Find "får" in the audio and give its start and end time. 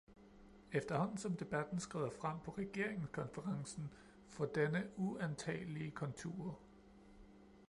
4.27-4.45